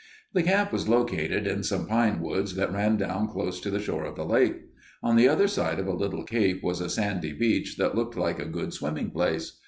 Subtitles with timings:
[0.33, 4.03] The camp was located in some pine woods that ran down close to the shore
[4.05, 4.59] of the lake.
[5.03, 8.39] On the other side of a little cape was a sandy beach that looked like
[8.39, 9.59] a good swimming place.